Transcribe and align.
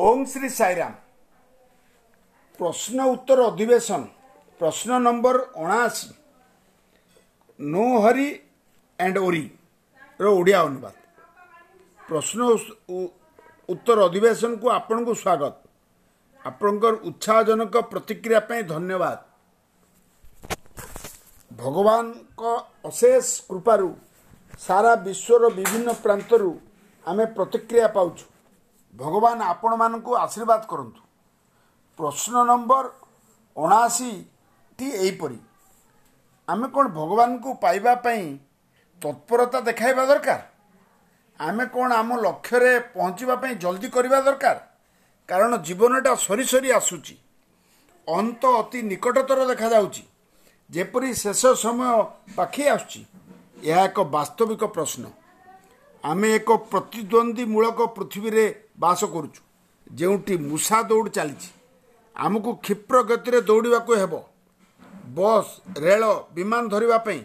ଓಂ 0.00 0.18
ଶ୍ରୀ 0.32 0.48
ସାଇରାମ। 0.60 0.92
ପ୍ରଶ୍ନ 2.58 2.98
ଉତ୍ତର 3.14 3.38
ଅଧିବେଶନ। 3.50 4.02
ପ୍ରଶ୍ନ 4.60 4.90
ନମ୍ବର 5.06 5.36
ଅଣାଅଶୀ। 5.62 6.08
ନୋ 7.60 7.84
ହରି 8.04 8.28
ଆଣ୍ଡ 8.98 9.16
ଓରି 9.28 9.44
ର 10.20 10.24
ଓଡ଼ିଆ 10.38 10.58
ଅନୁବାଦ। 10.68 10.94
ପ୍ରଶ୍ନ 12.08 12.40
ଉତ୍ତର 13.72 13.98
ଅଧିବେଶନକୁ 14.08 14.66
ଆପଣଙ୍କୁ 14.78 15.12
ସ୍ୱାଗତ। 15.22 15.54
ଆପଣଙ୍କର 16.44 16.94
ଉତ୍ସାହଜନକ 17.08 17.74
ପ୍ରତିକ୍ରିୟା 17.92 18.40
ପାଇଁ 18.48 18.62
ଧନ୍ୟବାଦ। 18.72 19.16
ଭଗବାନଙ୍କ 21.50 22.42
ଅଶେଷ 22.88 23.26
କୃପାରୁ 23.48 23.88
ସାରା 24.66 24.92
ବିଶ୍ୱର 25.06 25.42
ବିଭିନ୍ନ 25.58 25.88
ପ୍ରାନ୍ତରୁ 26.04 26.50
ଆମେ 27.04 27.24
ପ୍ରତିକ୍ରିୟା 27.36 27.88
ପାଉଛୁ। 27.96 28.24
ଭଗବାନ 28.94 29.38
ଆପଣମାନଙ୍କୁ 29.42 30.12
ଆଶୀର୍ବାଦ 30.16 30.62
କରନ୍ତୁ। 30.66 31.02
ପ୍ରଶ୍ନ 31.98 32.34
ନମ୍ବର 32.44 32.84
ଅଣାଅଶୀଟି 33.56 34.86
ଏହିପରି 34.90 35.38
ଆମେ 36.48 36.66
କ'ଣ 36.68 36.86
ଭଗବାନଙ୍କୁ 36.88 37.50
ପାଇବା 37.54 37.94
ପାଇଁ 37.94 38.24
ତତ୍ପରତା 39.02 39.60
ଦେଖାଇବା 39.60 40.04
ଦରକାର? 40.04 40.40
ଆମେ 41.40 41.64
କ'ଣ 41.66 41.90
ଆମ 41.92 42.10
ଲକ୍ଷ୍ୟରେ 42.20 42.72
ପହଞ୍ଚିବା 42.94 43.34
ପାଇଁ 43.34 43.54
ଜଲ୍ଦି 43.54 43.88
କରିବା 43.88 44.18
ଦରକାର? 44.20 44.56
କାରଣ 45.28 45.52
ଜୀବନଟା 45.56 46.12
ସରି 46.16 46.44
ସରି 46.44 46.70
ଆସୁଛି। 46.72 47.14
ଅନ୍ତ 48.08 48.42
ଅତି 48.60 48.78
ନିକଟତର 48.82 49.40
ଦେଖାଯାଉଛି। 49.46 50.04
ଯେପରି 50.70 51.14
ଶେଷ 51.14 51.42
ସମୟ 51.54 51.88
ପାଖେଇ 52.36 52.68
ଆସୁଛି 52.68 53.00
ଏହା 53.64 53.84
ଏକ 53.84 53.98
ବାସ୍ତବିକ 54.00 54.62
ପ୍ରଶ୍ନ। 54.64 55.04
ଆମେ 56.04 56.28
ଏକ 56.34 56.50
ପ୍ରତିଦ୍ୱନ୍ଦ୍ୱୀମୂଳକ 56.72 57.78
ପୃଥିବୀରେ 57.96 58.44
ବାସ 58.80 59.00
କରୁଛୁ। 59.14 59.40
ଯେଉଁଠି 59.90 60.34
ମୂଷା 60.48 60.78
ଦୌଡ଼ 60.90 61.08
ଚାଲିଛି 61.16 61.50
ଆମକୁ 62.16 62.50
କ୍ଷିପ୍ର 62.64 62.96
ଗତିରେ 63.10 63.40
ଦୌଡ଼ିବାକୁ 63.40 63.92
ହେବ। 64.00 64.14
ବସ୍ 65.16 65.50
ରେଳ 65.84 66.02
ବିମାନ 66.34 66.62
ଧରିବା 66.74 66.98
ପାଇଁ 67.06 67.20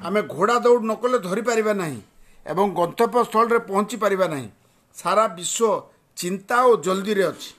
ଆମେ 0.00 0.20
ଘୋଡ଼ା 0.34 0.56
ଦୌଡ଼ 0.64 0.82
ନ 0.84 0.92
କଲେ 1.02 1.18
ଧରିପାରିବା 1.28 1.72
ନାହିଁ 1.82 2.00
ଏବଂ 2.46 2.66
ଗନ୍ତବ୍ୟସ୍ଥଳରେ 2.78 3.58
ପହଞ୍ଚି 3.68 3.96
ପାରିବା 4.02 4.26
ନାହିଁ। 4.34 4.48
ସାରା 4.96 5.24
ବିଶ୍ୱ 5.36 5.82
ଚିନ୍ତା 6.16 6.56
ଓ 6.68 6.72
ଜଲ୍ଦିରେ 6.86 7.24
ଅଛି। 7.30 7.50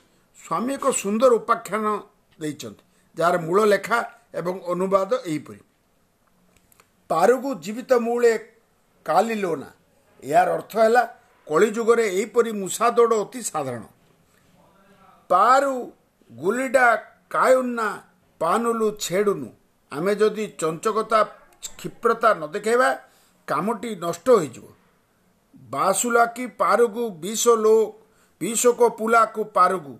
ସ୍ୱାମୀ 0.44 0.72
ଏକ 0.74 0.84
ସୁନ୍ଦର 1.02 1.30
ଉପାଖ୍ୟାନ 1.40 1.84
ଦେଇଛନ୍ତି 2.40 2.82
ଯାହାର 3.16 3.36
ମୂଳ 3.46 3.58
ଲେଖା 3.72 3.98
ଏବଂ 4.40 4.54
ଅନୁବାଦ 4.72 5.10
ଏହିପରି। 5.26 5.60
ପାରୁକୁ 7.10 7.50
ଜୀବିତ 7.64 7.92
ମୂଳେ 8.06 8.32
କାଲିଲୋନା। 9.06 9.68
ଏହାର 10.22 10.48
ଅର୍ଥ 10.58 10.72
ହେଲା 10.76 11.02
କଳିଯୁଗରେ 11.46 12.04
ଏହିପରି 12.10 12.50
ମୂଷା 12.52 12.86
ଦୌଡ଼ 12.90 13.14
ଅତି 13.24 13.40
ସାଧାରଣ। 13.42 13.84
ପାରୁ 15.30 15.74
ଗୁଲିଡା 16.30 16.88
କାୟୁନା 17.30 17.88
ପାନୁଲୁ 18.40 18.88
ଛେଡୁନୁ। 19.04 19.48
ଆମେ 19.92 20.12
ଯଦି 20.14 20.44
ଚଞ୍ଚକତା 20.60 21.20
କ୍ଷିପ୍ରତା 21.78 22.30
ନ 22.34 22.42
ଦେଖାଇବା 22.54 22.88
କାମଟି 23.48 23.90
ନଷ୍ଟ 23.96 24.26
ହୋଇଯିବ। 24.38 24.66
ବାସୁଲାକି 25.70 26.44
ପାରୁଗୁ 26.58 27.04
ବିଷ 27.22 27.44
ଲୋ 27.64 27.76
ବିଷକ 28.40 28.80
ପୁଲାକୁ 28.98 29.42
ପାରୁଗୁ। 29.56 29.94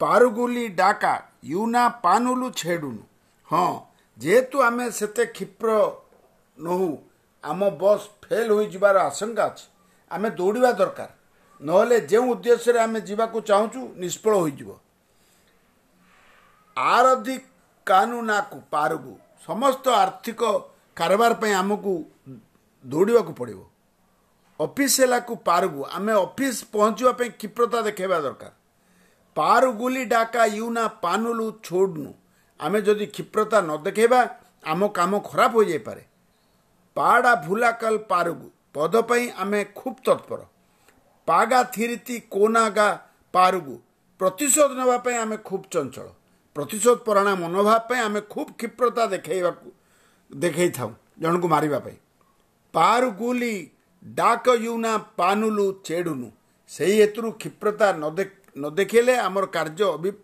ପାରୁଗୁଲି 0.00 0.66
ଡାକା 0.80 1.14
ୟୁନା 1.50 1.82
ପାନୁଲୁ 2.04 2.48
ଛେଡୁନୁ। 2.50 3.02
ହଁ 3.50 3.70
ଯେହେତୁ 4.18 4.56
ଆମେ 4.62 4.86
ସେତେ 4.90 5.24
କ୍ଷିପ୍ର 5.26 5.68
ନୋହୁ 6.58 6.90
ଆମ 7.44 7.60
ବସ୍ 7.80 8.04
ଫେଲ୍ 8.22 8.50
ହୋଇଯିବାର 8.50 8.96
ଆଶଙ୍କା 9.00 9.44
ଅଛି। 9.46 9.66
ଆମେ 10.10 10.28
ଦୌଡ଼ିବା 10.38 10.70
ଦରକାର। 10.80 11.10
ନହେଲେ 11.60 11.96
ଯେଉଁ 12.10 12.26
ଉଦ୍ଦେଶ୍ୟରେ 12.32 12.78
ଆମେ 12.86 12.98
ଯିବାକୁ 13.08 13.38
ଚାହୁଁଛୁ 13.48 13.80
ନିଷ୍ଫଳ 14.02 14.34
ହୋଇଯିବ। 14.42 14.70
ଆରଧି 16.76 17.36
କାନୁନାକୁ 17.86 18.58
ପାରୁଗୁ 18.72 19.14
ସମସ୍ତ 19.48 19.84
ଆର୍ଥିକ 20.02 20.42
କାରବାର 20.96 21.32
ପାଇଁ 21.40 21.52
ଆମକୁ 21.60 21.92
ଦୌଡ଼ିବାକୁ 22.84 23.32
ପଡ଼ିବ। 23.40 23.60
ଅଫିସ 24.60 24.94
ହେଲାକୁ 25.02 25.32
ପାରୁଗୁ 25.48 25.80
ଆମେ 25.96 26.12
ଅଫିସ 26.26 26.56
ପହଞ୍ଚିବା 26.72 27.12
ପାଇଁ 27.18 27.30
କ୍ଷିପ୍ରତା 27.40 27.78
ଦେଖାଇବା 27.86 28.18
ଦରକାର। 28.24 28.52
ପାରୁଗୁଲି 29.36 30.02
ଡାକା 30.04 30.42
ୟୁନା 30.58 30.84
ପାନୁଲୁ 31.04 31.46
ଛୋଡ଼ନୁ। 31.66 32.10
ଆମେ 32.60 32.78
ଯଦି 32.86 33.06
କ୍ଷିପ୍ରତା 33.14 33.58
ନ 33.60 33.70
ଦେଖାଇବା 33.86 34.20
ଆମ 34.64 34.80
କାମ 34.98 35.12
ଖରାପ 35.28 35.52
ହୋଇଯାଇପାରେ। 35.58 36.02
ପାଡ଼ା 36.96 37.32
ଭୁଲାକଲ 37.46 37.94
ପାରୁଗୁ 38.10 38.48
ପଦ 38.74 38.96
ପାଇଁ 38.96 39.30
ଆମେ 39.36 39.64
ଖୁବ୍ 39.64 39.96
ତତ୍ପର। 40.04 40.44
ପାଗା 41.26 41.62
ଥିରିତି 41.62 42.22
କୋନାଗା 42.30 43.00
ପାରୁଗୁ। 43.32 43.80
ପ୍ରତିଶୋଧ 44.18 44.72
ନେବା 44.72 44.98
ପାଇଁ 44.98 45.16
ଆମେ 45.16 45.36
ଖୁବ୍ 45.36 45.64
ଚଞ୍ଚଳ। 45.70 46.08
ପ୍ରତିଶୋଧ 46.54 46.98
ପରାଣା 46.98 47.34
ମନୋଭାବ 47.34 47.78
ପାଇଁ 47.78 48.00
ଆମେ 48.00 48.20
ଖୁବ୍ 48.20 48.50
କ୍ଷିପ୍ରତା 48.50 49.06
ଦେଖାଇବାକୁ 49.06 49.72
ଦେଖାଇଥାଉ 50.36 50.90
ଜଣକୁ 51.18 51.48
ମାରିବା 51.48 51.78
ପାଇଁ। 51.78 51.96
ପାରୁଗୁଲି 52.74 53.70
ଡାକ 54.04 54.48
ୟୁନା 54.48 54.98
ପାନୁଲୁ 54.98 55.80
ଚେଡୁନୁ। 55.84 56.30
ସେହି 56.68 57.00
ହେତୁରୁ 57.00 57.30
କ୍ଷିପ୍ରତା 57.30 57.92
ନ 57.92 58.10
ଦେଖ- 58.10 58.52
ନ 58.58 58.68
ଦେଖେଇଲେ 58.68 59.16
ଆମର 59.16 59.46
କାର୍ଯ୍ୟ 59.46 59.84
ଅଭି- 59.84 60.22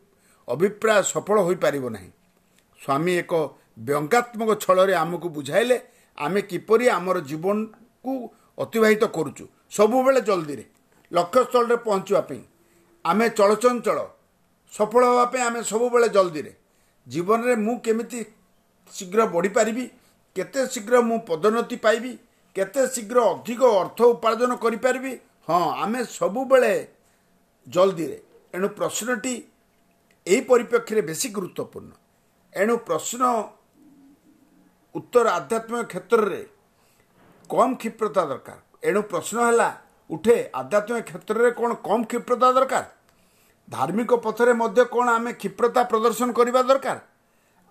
ଅଭିପ୍ରାୟ 0.49 1.03
ସଫଳ 1.03 1.41
ହୋଇପାରିବ 1.41 1.91
ନାହିଁ। 1.91 2.11
ସ୍ୱାମୀ 2.85 3.19
ଏକ 3.19 3.55
ବ୍ୟଙ୍ଗାତ୍ମକ 3.79 4.59
ଛଳରେ 4.61 4.95
ଆମକୁ 4.95 5.29
ବୁଝାଇଲେ 5.29 5.81
ଆମେ 6.19 6.43
କିପରି 6.43 6.89
ଆମର 6.89 7.21
ଜୀବନକୁ 7.21 8.31
ଅତିବାହିତ 8.63 9.05
କରୁଛୁ। 9.17 9.45
ସବୁବେଳେ 9.77 10.21
ଜଲ୍ଦିରେ 10.29 10.65
ଲକ୍ଷ୍ୟସ୍ଥଳରେ 11.13 11.77
ପହଞ୍ଚିବା 11.87 12.23
ପାଇଁ। 12.29 12.43
ଆମେ 13.05 13.27
ଚଳଚଞ୍ଚଳ 13.39 13.99
ସଫଳ 14.73 15.03
ହେବା 15.11 15.25
ପାଇଁ 15.33 15.43
ଆମେ 15.49 15.61
ସବୁବେଳେ 15.73 16.09
ଜଲ୍ଦିରେ। 16.17 16.53
ଜୀବନରେ 17.07 17.55
ମୁଁ 17.67 17.77
କେମିତି 17.87 18.21
ଶୀଘ୍ର 18.93 19.21
ବଢ଼ିପାରିବି 19.35 19.85
କେତେ 20.37 20.61
ଶୀଘ୍ର 20.73 20.95
ମୁଁ 21.09 21.19
ପଦୋନ୍ନତି 21.29 21.77
ପାଇବି 21.85 22.13
କେତେ 22.57 22.83
ଶୀଘ୍ର 22.95 23.19
ଅଧିକ 23.33 23.63
ଅର୍ଥ 23.81 23.99
ଉପାର୍ଜନ 24.15 24.51
କରିପାରିବି? 24.65 25.13
ହଁ 25.49 25.63
ଆମେ 25.83 26.01
ସବୁବେଳେ 26.19 26.73
ଜଲ୍ଦିରେ। 27.67 28.19
ଏଣୁ 28.55 28.69
ପ୍ରଶ୍ନଟି 28.79 29.35
ଏହି 30.27 30.41
ପରିପ୍ରେକ୍ଷୀରେ 30.51 31.03
ବେଶୀ 31.11 31.29
ଗୁରୁତ୍ୱପୂର୍ଣ୍ଣ। 31.37 31.93
ଏଣୁ 32.53 32.75
ପ୍ରଶ୍ନ 32.87 33.23
ଉତ୍ତର 34.95 35.27
ଆଧ୍ୟାତ୍ମିକ 35.39 35.83
କ୍ଷେତ୍ରରେ 35.93 36.41
କମ୍ 37.51 37.75
କ୍ଷିପ୍ରତା 37.83 38.23
ଦରକାର 38.31 38.59
ଏଣୁ 38.89 39.01
ପ୍ରଶ୍ନ 39.11 39.39
ହେଲା 39.49 39.69
ଉଠେ 40.11 40.37
ଆଧ୍ୟାତ୍ମିକ 40.61 41.05
କ୍ଷେତ୍ରରେ 41.11 41.51
କ'ଣ 41.61 41.71
କମ୍ 41.89 42.05
କ୍ଷିପ୍ରତା 42.11 42.49
ଦରକାର 42.57 42.85
ଧାର୍ମିକ 43.69 44.13
ପଥରେ 44.25 44.53
ମଧ୍ୟ 44.63 44.85
କ'ଣ 44.95 45.07
ଆମେ 45.17 45.33
କ୍ଷିପ୍ରତା 45.33 45.83
ପ୍ରଦର୍ଶନ 45.91 46.29
କରିବା 46.39 46.61
ଦରକାର 46.71 46.99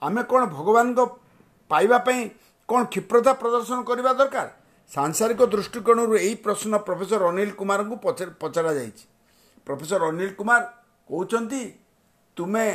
ଆମେ 0.01 0.21
କ'ଣ 0.31 0.41
ଭଗବାନଙ୍କ 0.55 0.99
ପାଇବା 1.71 1.97
ପାଇଁ 2.07 2.21
କ'ଣ 2.69 2.81
କ୍ଷିପ୍ରତା 2.93 3.31
ପ୍ରଦର୍ଶନ 3.41 3.79
କରିବା 3.89 4.11
ଦରକାର 4.19 4.47
ସାଂସାରିକ 4.91 5.41
ଦୃଷ୍ଟିକୋଣରୁ 5.53 6.13
ଏହି 6.25 6.35
ପ୍ରଶ୍ନ 6.45 6.73
ପ୍ରଫେସର 6.87 7.21
ଅନିଲ 7.31 7.51
କୁମାରଙ୍କୁ 7.59 7.95
ପଚ- 8.05 8.35
ପଚରାଯାଇଛି। 8.41 9.05
ପ୍ରଫେସର 9.67 10.01
ଅନିଲ 10.11 10.31
କୁମାର 10.39 10.61
କହୁଛନ୍ତି 11.09 11.61
ତୁମେ 12.37 12.65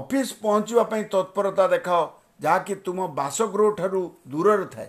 ଅଫିସ 0.00 0.28
ପହଞ୍ଚିବା 0.42 0.84
ପାଇଁ 0.92 1.02
ତତ୍ପରତା 1.12 1.64
ଦେଖାଅ 1.74 2.02
ଯାହାକି 2.40 2.74
ତୁମ 2.84 2.98
ବାସଗୃହ 3.18 3.68
ଠାରୁ 3.78 4.02
ଦୂରରେ 4.28 4.66
ଥାଏ। 4.74 4.88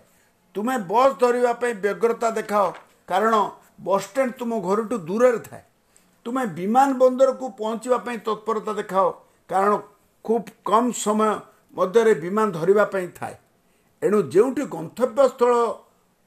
ତୁମେ 0.56 0.75
ବସ୍ 0.91 1.14
ଧରିବା 1.19 1.53
ପାଇଁ 1.62 1.74
ବ୍ୟଗ୍ରତା 1.84 2.30
ଦେଖାଅ। 2.30 2.68
କାରଣ 3.08 3.36
ବସ୍ଷ୍ଟାଣ୍ଡ 3.81 4.34
ତୁମ 4.40 4.52
ଘରଠୁ 4.68 4.96
ଦୂରରେ 5.08 5.40
ଥାଏ। 5.47 5.64
ତୁମେ 6.25 6.44
ବିମାନ 6.58 6.90
ବନ୍ଦରକୁ 7.02 7.46
ପହଞ୍ଚିବା 7.59 7.97
ପାଇଁ 8.06 8.18
ତତ୍ପରତା 8.28 8.74
ଦେଖାଅ। 8.74 9.08
କାରଣ 9.50 9.72
ଖୁବ୍ 10.25 10.50
କମ୍ 10.66 10.92
ସମୟ 11.06 11.31
ମଧ୍ୟରେ 11.75 12.13
ବିମାନ 12.24 12.47
ଧରିବା 12.59 12.86
ପାଇଁ 12.94 13.08
ଥାଏ। 13.19 13.36
ଏଣୁ 14.02 14.18
ଯେଉଁଠି 14.34 14.63
ଗନ୍ତବ୍ୟସ୍ଥଳ 14.75 15.53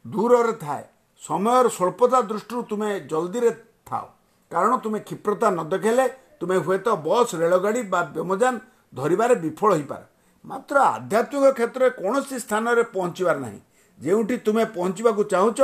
ଦୂରରେ 0.05 0.55
ଥାଏ 0.65 0.85
ସମୟର 1.23 1.67
ସ୍ୱଳ୍ପତା 1.69 2.19
ଦୃଷ୍ଟିରୁ 2.31 2.61
ତୁମେ 2.71 2.91
ଜଲ୍ଦିରେ 3.11 3.51
ଥାଅ। 3.89 4.05
କାରଣ 4.51 4.73
ତୁମେ 4.85 4.99
କ୍ଷିପ୍ରତା 5.09 5.49
ନ 5.51 5.61
ଦେଖାଇଲେ 5.73 6.07
ତୁମେ 6.41 6.57
ହୁଏତ 6.67 6.87
ବସ୍ 7.07 7.33
ରେଳଗାଡ଼ି 7.41 7.83
ବା 7.93 8.01
ବ୍ୟୋମଯାନ 8.15 8.55
ଧରିବାରେ 8.93 9.35
ବିଫଳ 9.45 9.71
ହୋଇପାର। 9.77 10.03
ମାତ୍ର 10.45 10.77
ଆଧ୍ୟାତ୍ମିକ 10.97 11.47
କ୍ଷେତ୍ରରେ 11.59 11.89
କୌଣସି 12.01 12.37
ସ୍ଥାନରେ 12.45 12.83
ପହଞ୍ଚିବାର 12.95 13.39
ନାହିଁ। 13.47 13.61
ଯେଉଁଠି 13.99 14.37
ତୁମେ 14.37 14.65
ପହଞ୍ଚିବାକୁ 14.65 15.23
ଚାହୁଁଛ 15.25 15.61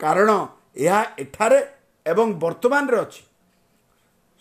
କାରଣ 0.00 0.30
ଏହା 0.76 1.00
ଏଠାରେ 1.18 1.60
ଏବଂ 2.06 2.26
ବର୍ତ୍ତମାନରେ 2.40 2.98
ଅଛି। 3.00 3.22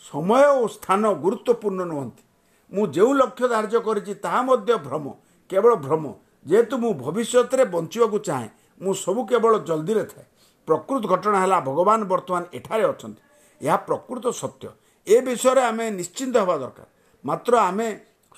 ସମୟ 0.04 0.44
ଓ 0.62 0.68
ସ୍ଥାନ 0.68 1.02
ଗୁରୁତ୍ୱପୂର୍ଣ୍ଣ 1.14 1.82
ନୁହନ୍ତି। 1.86 2.24
ମୁଁ 2.72 2.84
ଯେଉଁ 2.88 3.14
ଲକ୍ଷ୍ୟ 3.14 3.48
ଧାର୍ଯ୍ୟ 3.48 3.80
କରିଛି 3.80 4.14
ତାହା 4.16 4.42
ମଧ୍ୟ 4.42 4.74
ଭ୍ରମ 4.78 5.06
କେବଳ 5.50 5.72
ଭ୍ରମ। 5.76 6.04
ଯେହେତୁ 6.46 6.76
ମୁଁ 6.78 6.94
ଭବିଷ୍ୟତରେ 6.94 7.64
ବଞ୍ଚିବାକୁ 7.66 8.18
ଚାହେଁ 8.20 8.50
ମୁଁ 8.82 8.94
ସବୁ 8.94 9.22
କେବଳ 9.28 9.54
ଜଲ୍ଦିରେ 9.60 10.04
ଥାଏ। 10.04 10.26
ପ୍ରକୃତ 10.68 11.04
ଘଟଣା 11.08 11.38
ହେଲା 11.42 11.60
ଭଗବାନ 11.60 12.00
ବର୍ତ୍ତମାନ 12.04 12.44
ଏଠାରେ 12.54 12.84
ଅଛନ୍ତି। 12.84 13.22
ଏହା 13.62 13.78
ପ୍ରକୃତ 13.88 14.26
ସତ୍ୟ। 14.32 14.68
ଏ 15.08 15.16
ବିଷୟରେ 15.22 15.62
ଆମେ 15.64 15.86
ନିଶ୍ଚିନ୍ତ 15.92 16.36
ହେବା 16.38 16.56
ଦରକାର। 16.58 16.88
ମାତ୍ର 17.26 17.54
ଆମେ 17.60 17.88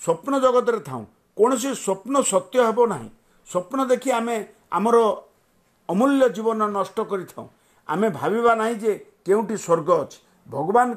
ସ୍ୱପ୍ନ 0.02 0.34
ଜଗତରେ 0.40 0.80
ଥାଉଁ। 0.80 1.06
କୌଣସି 1.38 1.70
ସ୍ୱପ୍ନ 1.76 2.16
ସତ୍ୟ 2.24 2.56
ହେବ 2.68 2.80
ନାହିଁ। 2.88 3.10
ସ୍ୱପ୍ନ 3.52 3.80
ଦେଖି 3.92 4.10
ଆମେ 4.20 4.36
ଆମର 4.78 4.98
ଅମୂଲ୍ୟ 5.90 6.26
ଜୀବନ 6.36 6.62
ନଷ୍ଟ 6.78 6.98
କରିଥାଉ। 7.12 7.46
ଆମେ 7.90 8.08
ଭାବିବା 8.20 8.52
ନାହିଁ 8.62 8.76
ଯେ 8.84 8.92
କେଉଁଠି 9.26 9.56
ସ୍ୱର୍ଗ 9.66 9.90
ଅଛି। 10.04 10.20
ଭଗବାନ 10.48 10.88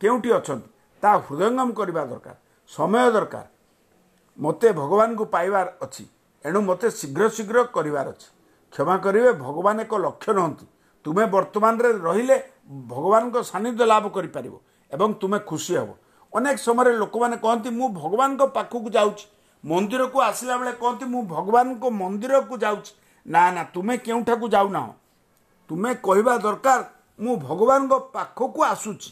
କେଉଁଠି 0.00 0.30
ଅଛନ୍ତି 0.38 0.68
ତାହା 1.02 1.16
ହୃଦୟଙ୍ଗମ 1.26 1.68
କରିବା 1.78 2.02
ଦରକାର 2.10 2.36
ସମୟ 2.72 3.06
ଦରକାର। 3.16 3.46
ମୋତେ 4.38 4.68
ଭଗବାନଙ୍କୁ 4.80 5.24
ପାଇବାର 5.34 5.66
ଅଛି 5.84 6.04
ଏଣୁ 6.44 6.58
ମୋତେ 6.68 6.86
ଶୀଘ୍ର 7.00 7.22
ଶୀଘ୍ର 7.36 7.58
କରିବାର 7.76 8.06
ଅଛି। 8.14 8.28
କ୍ଷମା 8.72 8.96
କରିବେ 9.04 9.30
ଭଗବାନ 9.46 9.76
ଏକ 9.84 9.92
ଲକ୍ଷ୍ୟ 10.06 10.32
ନୁହନ୍ତି। 10.38 10.66
ତୁମେ 11.04 11.24
ବର୍ତ୍ତମାନରେ 11.34 11.90
ରହିଲେ 12.08 12.36
ଭଗବାନଙ୍କ 12.92 13.36
ସାନ୍ନିଧ୍ୟ 13.50 13.84
ଲାଭ 13.92 14.04
କରିପାରିବ 14.16 14.54
ଏବଂ 14.90 15.08
ତୁମେ 15.20 15.38
ଖୁସି 15.50 15.72
ହେବ। 15.78 15.90
ଅନେକ 16.32 16.56
ସମୟରେ 16.66 16.92
ଲୋକମାନେ 17.02 17.36
କହନ୍ତି 17.44 17.68
ମୁଁ 17.78 17.88
ଭଗବାନଙ୍କ 18.00 18.42
ପାଖକୁ 18.56 18.88
ଯାଉଛି 18.96 19.26
ମନ୍ଦିରକୁ 19.64 20.18
ଆସିଲା 20.20 20.54
ବେଳେ 20.56 20.72
କହନ୍ତି 20.72 21.04
ମୁଁ 21.04 21.22
ଭଗବାନଙ୍କ 21.34 21.84
ମନ୍ଦିରକୁ 22.02 22.54
ଯାଉଛି। 22.64 22.92
ନା 23.26 23.42
ନା 23.54 23.62
ତୁମେ 23.74 23.94
କେଉଁଠାକୁ 23.96 24.46
ଯାଉନାହ। 24.48 24.86
ତୁମେ 25.70 25.90
କହିବା 26.06 26.34
ଦରକାର 26.44 26.80
ମୁଁ 27.18 27.34
ଭଗବାନଙ୍କ 27.48 27.94
ପାଖକୁ 28.14 28.60
ଆସୁଛି। 28.64 29.10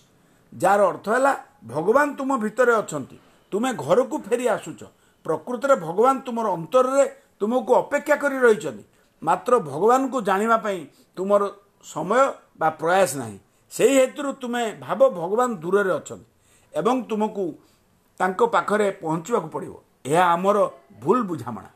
ଯାହାର 0.53 0.81
ଅର୍ଥ 0.93 1.07
ହେଲା 1.09 1.33
ଭଗବାନ 1.65 2.07
ତୁମ 2.19 2.31
ଭିତରେ 2.45 2.73
ଅଛନ୍ତି। 2.75 3.17
ତୁମେ 3.53 3.71
ଘରକୁ 3.85 4.17
ଫେରି 4.27 4.47
ଆସୁଛ। 4.49 4.81
ପ୍ରକୃତରେ 5.27 5.75
ଭଗବାନ 5.77 6.17
ତୁମର 6.27 6.47
ଅନ୍ତରରେ 6.49 7.05
ତୁମକୁ 7.41 7.73
ଅପେକ୍ଷା 7.75 8.17
କରି 8.17 8.37
ରହିଛନ୍ତି। 8.39 8.85
ମାତ୍ର 9.23 9.53
ଭଗବାନଙ୍କୁ 9.71 10.19
ଜାଣିବା 10.29 10.57
ପାଇଁ 10.57 10.81
ତୁମର 11.17 11.43
ସମୟ 11.85 12.23
ବା 12.61 12.69
ପ୍ରୟାସ 12.81 13.11
ନାହିଁ। 13.21 13.39
ସେହି 13.73 13.95
ହେତୁରୁ 14.01 14.31
ତୁମେ 14.43 14.63
ଭାବ 14.81 15.01
ଭଗବାନ 15.21 15.51
ଦୂରରେ 15.63 15.93
ଅଛନ୍ତି 15.99 16.27
ଏବଂ 16.75 16.97
ତୁମକୁ 17.11 17.45
ତାଙ୍କ 18.21 18.41
ପାଖରେ 18.55 18.87
ପହଞ୍ଚିବାକୁ 19.03 19.49
ପଡ଼ିବ। 19.49 19.75
ଏହା 20.09 20.25
ଆମର 20.35 20.59
ଭୁଲ 21.03 21.19
ବୁଝାମଣା। 21.23 21.71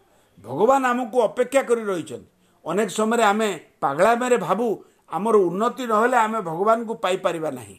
ଭଗବାନ 0.44 0.82
ଆମକୁ 0.86 1.16
ଅପେକ୍ଷା 1.22 1.62
କରି 1.62 1.82
ରହିଛନ୍ତି। 1.84 2.28
ଅନେକ 2.64 2.88
ସମୟରେ 2.88 3.24
ଆମେ 3.24 3.48
ପାଗଳାମରେ 3.80 4.36
ଭାବୁ 4.36 4.66
ଆମର 5.10 5.34
ଉନ୍ନତି 5.36 5.84
ନହେଲେ 5.86 6.16
ଆମେ 6.16 6.40
ଭଗବାନଙ୍କୁ 6.40 6.94
ପାଇପାରିବା 6.94 7.50
ନାହିଁ। 7.50 7.76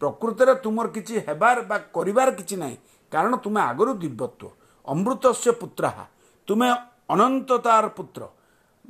ପ୍ରକୃତରେ 0.00 0.54
ତୁମର 0.54 0.86
କିଛି 0.88 1.14
ହେବାର 1.26 1.56
ବା 1.60 1.76
କରିବାର 1.96 2.28
କିଛି 2.30 2.56
ନାହିଁ। 2.56 2.76
କାରଣ 3.12 3.32
ତୁମେ 3.36 3.60
ଆଗରୁ 3.60 3.92
ଦିବ୍ୟତ୍ୱ। 3.94 4.48
ଅମୃତସ୍ୟ 4.88 5.50
ପୁତ୍ରାହା। 5.60 6.04
ତୁମେ 6.46 6.68
ଅନନ୍ତତାର 7.10 7.84
ପୁତ୍ର। 7.88 8.22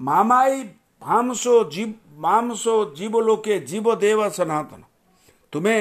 ମାମାଇ 0.01 0.55
ଜୀବ 1.71 1.91
ମାଂସୋ 2.19 2.75
ଜୀବ 2.99 3.15
ଲୋକେ 3.21 3.55
ଜୀବ 3.61 3.87
ଦେବ 3.95 4.21
ସନାତନ। 4.29 4.83
ତୁମେ 5.53 5.75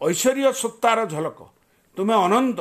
ଐଶ୍ୱର୍ଯ୍ୟ 0.00 0.52
ସତ୍ତାର 0.52 0.98
ଝଲକ। 1.06 1.38
ତୁମେ 1.96 2.14
ଅନନ୍ତ 2.14 2.60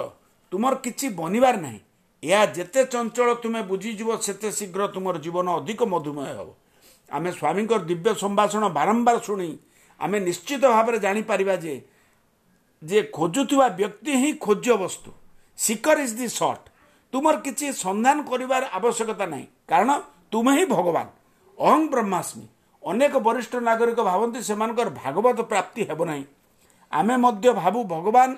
ତୁମର 0.51 0.73
କିଛି 0.85 1.07
ବନିବାର 1.19 1.55
ନାହିଁ 1.57 1.79
ଏହା 2.23 2.45
ଯେତେ 2.55 2.81
ଚଞ୍ଚଳ 2.93 3.29
ତୁମେ 3.43 3.61
ବୁଝିଯିବ 3.61 4.09
ସେତେ 4.25 4.49
ଶୀଘ୍ର 4.51 4.81
ତୁମର 4.93 5.15
ଜୀବନ 5.25 5.47
ଅଧିକ 5.59 5.81
ମଧୁମୟ 5.93 6.25
ହେବ 6.37 6.49
ଆମେ 7.11 7.29
ସ୍ୱାମୀଙ୍କର 7.31 7.81
ଦିବ୍ୟ 7.89 8.09
ସମ୍ଭାଷଣ 8.23 8.63
ବାରମ୍ବାର 8.77 9.17
ଶୁଣି 9.27 9.49
ଆମେ 10.01 10.17
ନିଶ୍ଚିତ 10.19 10.63
ଭାବରେ 10.75 10.97
ଜାଣିପାରିବା 10.99 11.55
ଯେ 11.63 11.73
ଯେ 12.81 12.99
ଖୋଜୁଥିବା 13.13 13.67
ବ୍ୟକ୍ତି 13.79 14.13
ହିଁ 14.21 14.31
ଖୋଜ୍ୟ 14.45 14.73
ବସ୍ତୁ। 14.77 15.09
ଶିକର 15.57 15.97
ଇଜ୍ 16.05 16.15
ଦି 16.19 16.27
ସର୍ଟ 16.29 16.63
ତୁମର 17.13 17.35
କିଛି 17.45 17.65
ସନ୍ଧାନ 17.83 18.17
କରିବାର 18.29 18.63
ଆବଶ୍ୟକତା 18.77 19.25
ନାହିଁ। 19.33 19.45
କାରଣ 19.69 19.89
ତୁମେ 20.31 20.51
ହିଁ 20.57 20.65
ଭଗବାନ। 20.75 21.07
ଅହଂ 21.57 21.81
ବ୍ରହ୍ମାସ୍ମି। 21.93 22.45
ଅନେକ 22.83 23.13
ବରିଷ୍ଠ 23.17 23.53
ନାଗରିକ 23.69 23.99
ଭାବନ୍ତି 24.09 24.39
ସେମାନଙ୍କର 24.49 24.89
ଭାଗବତ 25.01 25.39
ପ୍ରାପ୍ତି 25.51 25.81
ହେବ 25.89 25.99
ନାହିଁ। 26.05 26.25
ଆମେ 26.91 27.15
ମଧ୍ୟ 27.17 27.45
ଭାବୁ 27.61 27.79
ଭଗବାନ 27.95 28.29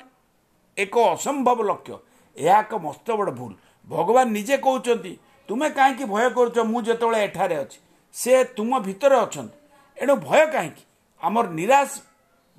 ଏକ 0.83 0.95
ଅସମ୍ଭବ 1.13 1.59
ଲକ୍ଷ୍ୟ। 1.69 1.95
ଏହା 2.37 2.59
ଏକ 2.63 2.73
ମସ୍ତ 2.85 3.07
ବଡ଼ 3.19 3.31
ଭୁଲ। 3.39 3.51
ଭଗବାନ 3.87 4.27
ନିଜେ 4.37 4.55
କହୁଛନ୍ତି 4.65 5.13
ତୁମେ 5.49 5.67
କାହିଁକି 5.77 6.05
ଭୟ 6.13 6.25
କରୁଛ 6.37 6.57
ମୁଁ 6.71 6.79
ଯେତେବେଳେ 6.87 7.19
ଏଠାରେ 7.27 7.55
ଅଛି 7.63 7.79
ସେ 8.15 8.33
ତୁମ 8.57 8.71
ଭିତରେ 8.87 9.17
ଅଛନ୍ତି। 9.25 9.57
ଏଣୁ 9.97 10.13
ଭୟ 10.27 10.41
କାହିଁକି? 10.53 10.83
ଆମର 11.21 11.45
ନିରାଶ 11.59 11.91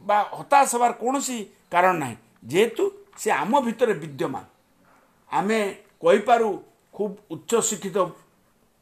ବା 0.06 0.18
ହତାଶ 0.38 0.70
ହେବାର 0.74 0.92
କୌଣସି 1.02 1.36
କାରଣ 1.72 1.94
ନାହିଁ। 2.02 2.16
ଯେହେତୁ 2.50 2.84
ସେ 3.20 3.28
ଆମ 3.42 3.52
ଭିତରେ 3.60 3.94
ବିଦ୍ୟମାନ। 4.02 4.44
ଆମେ 5.32 5.58
କହିପାରୁ 6.02 6.48
ଖୁବ୍ 6.94 7.14
ଉଚ୍ଚ 7.30 7.50
ଶିକ୍ଷିତ। 7.68 7.98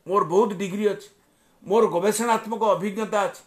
ମୋର 0.06 0.22
ବହୁତ 0.32 0.50
ଡିଗ୍ରୀ 0.60 0.84
ଅଛି। 0.92 1.08
ମୋର 1.62 1.82
ଗବେଷଣାତ୍ମକ 1.94 2.62
ଅଭିଜ୍ଞତା 2.74 3.18
ଅଛି। 3.22 3.42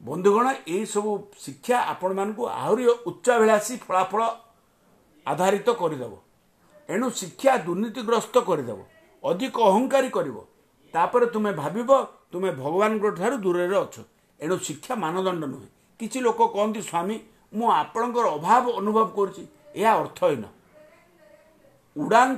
ବନ୍ଧୁଗଣ 0.00 0.46
ଏହିସବୁ 0.68 1.10
ଶିକ୍ଷା 1.44 1.76
ଆପଣମାନଙ୍କୁ 1.92 2.42
ଆହୁରି 2.62 2.84
ଉଚ୍ଚାଭିଳାଷୀ 3.10 3.74
ଫଳାଫଳ 3.86 4.22
ଆଧାରିତ 5.26 5.68
କରିଦେବ। 5.80 6.14
ଏଣୁ 6.88 7.06
ଶିକ୍ଷା 7.20 7.52
ଦୁର୍ନୀତିଗ୍ରସ୍ତ 7.66 8.36
କରିଦେବ। 8.48 8.80
ଅଧିକ 9.24 9.56
ଅହଙ୍କାରୀ 9.70 10.08
କରିବ। 10.16 10.36
ତାପରେ 10.94 11.26
ତୁମେ 11.34 11.50
ଭାବିବ 11.62 11.90
ତୁମେ 12.32 12.50
ଭଗବାନଙ୍କ 12.62 13.04
ଠାରୁ 13.18 13.36
ଦୂରରେ 13.44 13.76
ଅଛ। 13.84 13.96
ଏଣୁ 14.40 14.54
ଶିକ୍ଷା 14.66 14.94
ମାନଦଣ୍ଡ 15.04 15.42
ନୁହେଁ। 15.52 15.68
କିଛି 16.00 16.18
ଲୋକ 16.26 16.40
କହନ୍ତି 16.54 16.80
ସ୍ୱାମୀ 16.82 17.16
ମୁଁ 17.54 17.68
ଆପଣଙ୍କର 17.80 18.26
ଅଭାବ 18.36 18.64
ଅନୁଭବ 18.80 19.06
କରୁଛି। 19.16 19.44
ଏହା 19.80 19.92
ଅର୍ଥହୀନ। 20.02 20.44
ଉଡ଼ାନ 21.96 22.30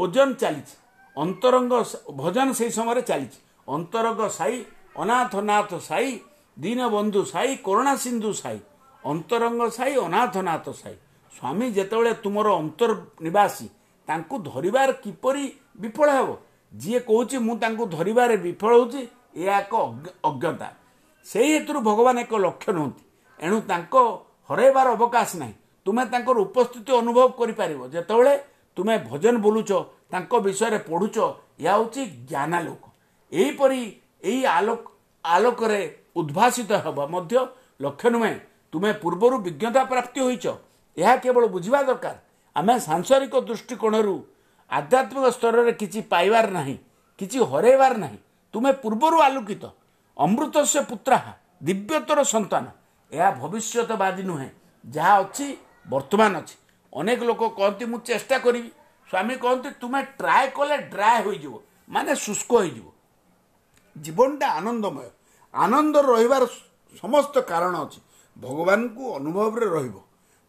ଓଜନ 0.00 0.28
ଚାଲିଛି। 0.42 0.74
ଅନ୍ତରଙ୍ଗ 1.16 1.72
ଭଜନ 2.20 2.48
ସେହି 2.58 2.72
ସମୟରେ 2.78 3.02
ଚାଲିଛି। 3.10 3.38
ଅନ୍ତରଙ୍ଗ 3.68 4.20
ସାଇ 4.38 4.54
ଅନାଥ 5.02 5.32
ନାଥ 5.50 5.70
ସାଇ 5.88 6.08
ଦୀନବନ୍ଧୁ 6.56 7.20
ସାଇ 7.32 7.50
କରୁଣା 7.66 7.92
ସିନ୍ଧୁ 8.04 8.30
ସାଇ। 8.42 8.58
ଅନ୍ତରଙ୍ଗ 9.04 9.62
ସାଇ 9.70 9.92
ଅନାଥ 10.06 10.34
ନାଥ 10.48 10.66
ସାଇ। 10.70 10.96
ସ୍ୱାମୀ 11.32 11.66
ଯେତେବେଳେ 11.72 12.12
ତୁମର 12.22 12.46
ଅନ୍ତର 12.60 12.90
ନିବାସୀ 13.20 13.66
ତାଙ୍କୁ 14.08 14.34
ଧରିବାର 14.50 14.88
କିପରି 15.04 15.44
ବିଫଳ 15.80 16.08
ହେବ? 16.10 16.30
ଯିଏ 16.72 17.00
କହୁଛି 17.00 17.36
ମୁଁ 17.46 17.54
ତାଙ୍କୁ 17.62 17.84
ଧରିବାରେ 17.96 18.36
ବିଫଳ 18.36 18.72
ହେଉଛି 18.78 19.02
ଏହା 19.42 19.58
ଏକ 19.60 19.74
ଅଜ୍ଞତା। 20.24 20.68
ସେଇ 21.26 21.48
ହେତୁରୁ 21.54 21.80
ଭଗବାନ 21.80 22.16
ଏକ 22.20 22.32
ଲକ୍ଷ୍ୟ 22.46 22.70
ନୁହନ୍ତି। 22.72 23.02
ଏଣୁ 23.40 23.56
ତାଙ୍କ 23.70 23.94
ହରାଇବାର 24.50 24.86
ଅବକାଶ 24.96 25.30
ନାହିଁ। 25.40 25.54
ତୁମେ 25.86 26.02
ତାଙ୍କର 26.12 26.36
ଉପସ୍ଥିତି 26.46 26.90
ଅନୁଭବ 27.00 27.26
କରିପାରିବ। 27.40 27.80
ଯେତେବେଳେ 27.94 28.34
ତୁମେ 28.76 28.94
ଭଜନ 29.10 29.34
ବୋଲୁଛ 29.44 29.70
ତାଙ୍କ 30.12 30.32
ବିଷୟରେ 30.46 30.78
ପଢ଼ୁଛ 30.88 31.16
ଏହା 31.60 31.72
ହେଉଛି 31.76 32.02
ଜ୍ଞାନାଲୋକ। 32.30 32.84
ଏହିପରି 33.32 33.80
ଏହି 34.22 34.40
ଆଲୋକ 34.56 34.84
ଆଲୋକରେ 35.24 35.80
ଉଦ୍ଭାସିତ 36.16 36.70
ହେବା 36.84 37.04
ମଧ୍ୟ 37.14 37.34
ଲକ୍ଷ୍ୟ 37.80 38.08
ନୁହେଁ। 38.14 38.36
ତୁମେ 38.72 38.90
ପୂର୍ବରୁ 39.02 39.36
ବିଜ୍ଞତା 39.46 39.82
ପ୍ରାପ୍ତି 39.92 40.20
ହୋଇଛ 40.26 40.46
ଏହା 40.96 41.14
କେବଳ 41.24 41.44
ବୁଝିବା 41.54 41.80
ଦରକାର। 41.88 42.16
ଆମେ 42.56 42.74
ସାଂସାରିକ 42.88 43.34
ଦୃଷ୍ଟିକୋଣରୁ 43.48 44.16
ଆଧ୍ୟାତ୍ମିକ 44.70 45.26
ସ୍ତରରେ 45.36 45.72
କିଛି 45.80 46.00
ପାଇବାର 46.12 46.46
ନାହିଁ 46.58 46.76
କିଛି 47.18 47.38
ହରାଇବାର 47.50 47.94
ନାହିଁ। 48.04 48.18
ତୁମେ 48.54 48.70
ପୂର୍ବରୁ 48.82 49.16
ଆଲୋକିତ 49.26 49.64
ଅମୃତସ୍ୟ 50.16 50.80
ପୁତ୍ରାହା 50.90 51.32
ଦିବ୍ୟତର 51.66 52.18
ସନ୍ତାନ। 52.34 52.64
ଏହା 53.12 53.30
ଭବିଷ୍ୟତବାଦୀ 53.40 54.22
ନୁହେଁ 54.30 54.50
ଯାହା 54.84 55.14
ଅଛି 55.22 55.46
ବର୍ତ୍ତମାନ 55.86 56.32
ଅଛି। 56.42 56.56
ଅନେକ 56.92 57.20
ଲୋକ 57.30 57.42
କହନ୍ତି 57.58 57.84
ମୁଁ 57.90 57.98
ଚେଷ୍ଟା 58.08 58.36
କରିବି। 58.44 58.70
ସ୍ୱାମୀ 59.08 59.34
କହନ୍ତି 59.44 59.68
ତୁମେ 59.80 60.00
ଟ୍ରାଏ 60.18 60.46
କଲେ 60.56 60.76
ଡ୍ରାଏ 60.92 61.18
ହୋଇଯିବ 61.26 61.54
ମାନେ 61.90 62.12
ଶୁଷ୍କ 62.24 62.50
ହୋଇଯିବ। 62.60 62.86
ଜୀବନଟା 63.96 64.46
ଆନନ୍ଦମୟ। 64.58 65.08
ଆନନ୍ଦ 65.54 65.94
ରହିବାର 66.10 66.42
ସମସ୍ତ 67.02 67.34
କାରଣ 67.50 67.74
ଅଛି। 67.84 67.98
ଭଗବାନଙ୍କୁ 68.40 69.04
ଅନୁଭବରେ 69.14 69.66
ରହିବ। 69.66 69.96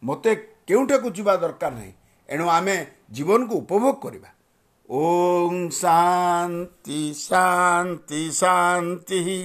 ମୋତେ 0.03 0.31
କେଉଁଠାକୁ 0.67 1.07
ଯିବା 1.11 1.33
ଦରକାର 1.35 1.73
ନାହିଁ। 1.73 1.93
ଏଣୁ 2.29 2.45
ଆମେ 2.49 2.75
ଜୀବନକୁ 3.11 3.53
ଉପଭୋଗ 3.55 3.95
କରିବା। 4.03 4.29
ଓಂ 4.89 5.69
ଶାନ୍ତି 5.69 7.01
ଶାନ୍ତି 7.13 8.31
ଶାନ୍ତି। 8.31 9.39